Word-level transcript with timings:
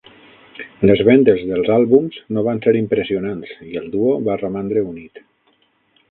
Les 0.89 1.01
vendes 1.09 1.43
dels 1.49 1.67
àlbums 1.75 2.17
no 2.37 2.43
van 2.47 2.61
ser 2.63 2.73
impressionants 2.79 3.51
i 3.73 3.77
el 3.83 3.85
duo 3.97 4.15
va 4.29 4.39
romandre 4.45 4.83
unit. 4.93 5.21